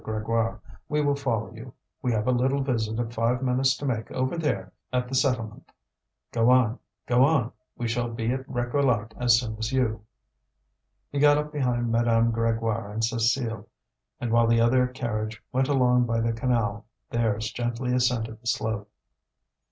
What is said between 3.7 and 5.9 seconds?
to make over there at the settlement.